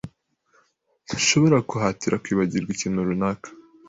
[1.05, 3.47] Ntushobora guhatira kwibagirwa ikintu runaka.